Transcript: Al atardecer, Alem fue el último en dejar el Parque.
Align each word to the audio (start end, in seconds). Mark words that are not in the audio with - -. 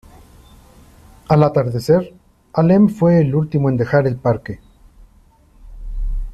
Al 1.27 1.43
atardecer, 1.43 2.11
Alem 2.53 2.89
fue 2.89 3.19
el 3.19 3.35
último 3.35 3.69
en 3.69 3.77
dejar 3.77 4.07
el 4.07 4.15
Parque. 4.15 4.59